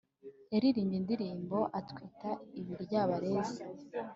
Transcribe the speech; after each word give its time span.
Yaririmbye 0.51 0.97
indirimbo 1.01 1.57
atwita 1.79 2.29
ibiryabarezi 2.59 3.61